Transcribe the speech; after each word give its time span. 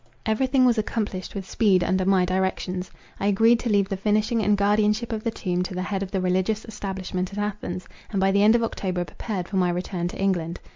Every 0.25 0.47
thing 0.47 0.65
was 0.65 0.79
accomplished 0.79 1.35
with 1.35 1.47
speed 1.47 1.83
under 1.83 2.05
my 2.05 2.25
directions. 2.25 2.89
I 3.19 3.27
agreed 3.27 3.59
to 3.59 3.69
leave 3.69 3.87
the 3.87 3.95
finishing 3.95 4.41
and 4.41 4.57
guardianship 4.57 5.11
of 5.11 5.23
the 5.23 5.29
tomb 5.29 5.61
to 5.61 5.75
the 5.75 5.83
head 5.83 6.01
of 6.01 6.09
the 6.09 6.19
religious 6.19 6.65
establishment 6.65 7.31
at 7.31 7.37
Athens, 7.37 7.87
and 8.09 8.19
by 8.19 8.31
the 8.31 8.41
end 8.41 8.55
of 8.55 8.63
October 8.63 9.05
prepared 9.05 9.47
for 9.47 9.57
my 9.57 9.69
return 9.69 10.07
to 10.07 10.17
England. 10.19 10.59